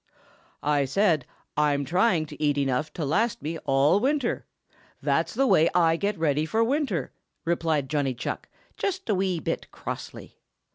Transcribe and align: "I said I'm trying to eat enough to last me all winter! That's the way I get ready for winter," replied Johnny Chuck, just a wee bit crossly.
"I 0.63 0.85
said 0.85 1.27
I'm 1.55 1.85
trying 1.85 2.25
to 2.25 2.41
eat 2.43 2.57
enough 2.57 2.91
to 2.93 3.05
last 3.05 3.43
me 3.43 3.59
all 3.65 3.99
winter! 3.99 4.47
That's 4.99 5.35
the 5.35 5.45
way 5.45 5.69
I 5.75 5.95
get 5.95 6.17
ready 6.17 6.47
for 6.47 6.63
winter," 6.63 7.13
replied 7.45 7.87
Johnny 7.87 8.15
Chuck, 8.15 8.49
just 8.77 9.07
a 9.09 9.13
wee 9.13 9.39
bit 9.39 9.69
crossly. 9.69 10.37